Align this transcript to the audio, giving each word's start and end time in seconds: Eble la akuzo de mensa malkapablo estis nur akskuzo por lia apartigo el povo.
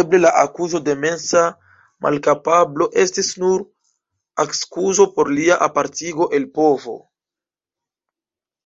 Eble 0.00 0.18
la 0.24 0.28
akuzo 0.42 0.80
de 0.88 0.92
mensa 1.04 1.42
malkapablo 2.06 2.88
estis 3.06 3.32
nur 3.46 3.64
akskuzo 4.46 5.08
por 5.18 5.32
lia 5.40 5.58
apartigo 5.68 6.30
el 6.40 6.48
povo. 6.62 6.96